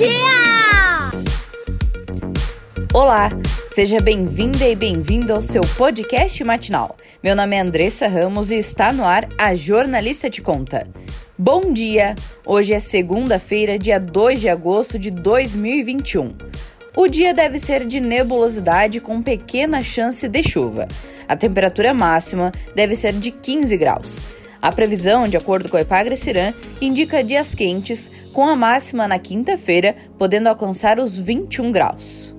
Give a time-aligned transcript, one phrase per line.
[0.00, 1.10] dia!
[2.94, 3.28] Olá,
[3.68, 6.96] seja bem-vinda e bem-vindo ao seu podcast matinal.
[7.22, 10.88] Meu nome é Andressa Ramos e está no ar a Jornalista de Conta.
[11.36, 12.14] Bom dia!
[12.46, 16.34] Hoje é segunda-feira, dia 2 de agosto de 2021.
[16.96, 20.88] O dia deve ser de nebulosidade com pequena chance de chuva.
[21.28, 26.52] A temperatura máxima deve ser de 15 graus a previsão, de acordo com o Epagre-Cirã,
[26.82, 32.34] indica dias quentes, com a máxima na quinta-feira podendo alcançar os 21 graus.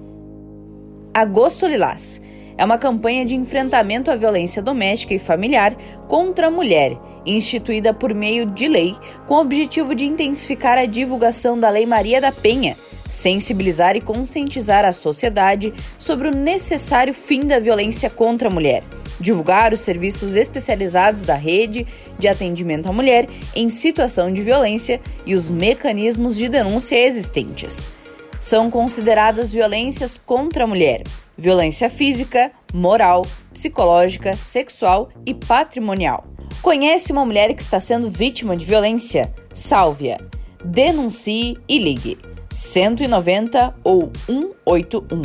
[1.13, 2.21] Agosto Lilás
[2.57, 5.75] é uma campanha de enfrentamento à violência doméstica e familiar
[6.07, 8.95] contra a mulher, instituída por meio de lei,
[9.27, 12.77] com o objetivo de intensificar a divulgação da Lei Maria da Penha,
[13.09, 18.83] sensibilizar e conscientizar a sociedade sobre o necessário fim da violência contra a mulher,
[19.21, 21.87] divulgar os serviços especializados da rede
[22.19, 27.89] de atendimento à mulher em situação de violência e os mecanismos de denúncia existentes
[28.41, 31.03] são consideradas violências contra a mulher:
[31.37, 36.25] violência física, moral, psicológica, sexual e patrimonial.
[36.61, 39.33] Conhece uma mulher que está sendo vítima de violência?
[39.53, 40.19] Salve-a.
[40.63, 42.19] Denuncie e ligue
[42.49, 45.21] 190 ou 181.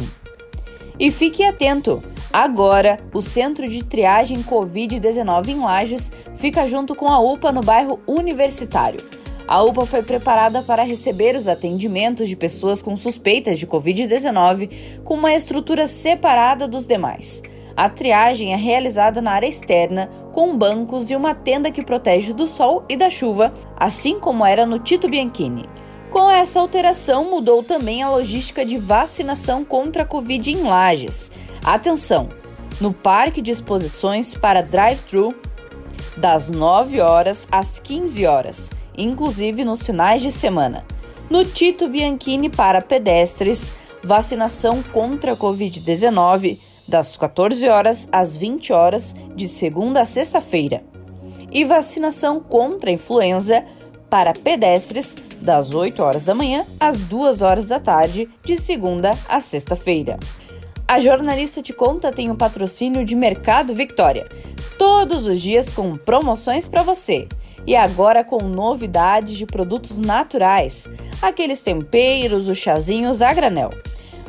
[0.98, 2.02] E fique atento!
[2.36, 7.98] Agora, o Centro de Triagem Covid-19 em Lages fica junto com a UPA no bairro
[8.06, 9.00] Universitário.
[9.48, 15.14] A UPA foi preparada para receber os atendimentos de pessoas com suspeitas de Covid-19 com
[15.14, 17.42] uma estrutura separada dos demais.
[17.74, 22.46] A triagem é realizada na área externa, com bancos e uma tenda que protege do
[22.46, 25.64] sol e da chuva, assim como era no Tito Bianchini.
[26.10, 31.30] Com essa alteração, mudou também a logística de vacinação contra a Covid em Lages.
[31.64, 32.28] Atenção!
[32.80, 35.34] No Parque de Exposições para Drive-Thru,
[36.16, 40.84] das 9 horas às 15 horas inclusive nos finais de semana.
[41.28, 43.72] No Tito Bianchini para pedestres,
[44.02, 50.84] vacinação contra a Covid-19 das 14 horas às 20 horas de segunda a sexta-feira.
[51.50, 53.64] E vacinação contra a influenza
[54.08, 59.40] para pedestres das 8 horas da manhã às 2 horas da tarde de segunda a
[59.40, 60.18] sexta-feira.
[60.88, 64.28] A jornalista te conta tem o patrocínio de Mercado Victória,
[64.78, 67.26] todos os dias com promoções para você.
[67.66, 70.88] E agora com novidades de produtos naturais,
[71.20, 73.70] aqueles temperos, os chazinhos a granel.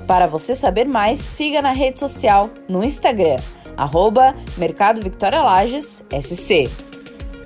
[0.08, 3.38] Para você saber mais, siga na rede social, no Instagram,
[3.78, 6.68] arroba Mercado Victoria Lages, SC.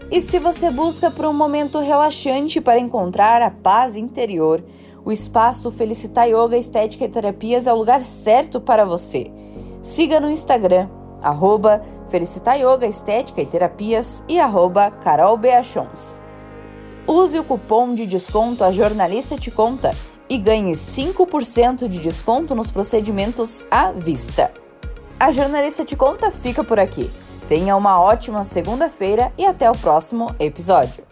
[0.09, 4.63] E se você busca por um momento relaxante para encontrar a paz interior,
[5.03, 9.31] o espaço Felicita Yoga Estética e Terapias é o lugar certo para você.
[9.81, 10.89] Siga no Instagram,
[11.22, 16.22] arroba Felicita Yoga, Estética e Terapias e arroba Carol Beachons.
[17.07, 19.95] Use o cupom de desconto A Jornalista Te Conta
[20.29, 24.51] e ganhe 5% de desconto nos procedimentos à vista.
[25.19, 27.09] A Jornalista Te Conta fica por aqui.
[27.47, 31.10] Tenha uma ótima segunda-feira e até o próximo episódio.